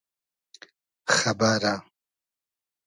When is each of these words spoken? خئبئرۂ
خئبئرۂ 1.15 1.75